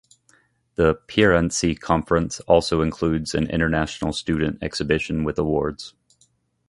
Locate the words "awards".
5.37-5.93